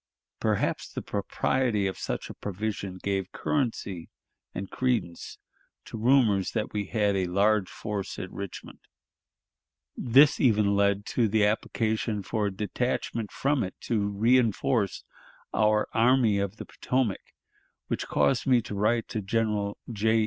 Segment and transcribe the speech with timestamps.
[0.39, 4.09] Perhaps the propriety of such provision gave currency
[4.51, 5.37] and credence
[5.85, 8.79] to rumors that we had a large force at Richmond.
[9.95, 15.03] This even led to the application for a detachment from it to reënforce
[15.53, 17.21] our Army of the Potomac,
[17.85, 20.19] which caused me to write to General J.